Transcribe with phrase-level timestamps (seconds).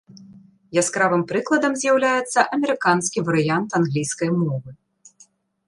[0.81, 4.69] Яскравым прыкладам з'яўляецца амерыканскі варыянт англійскай мовы.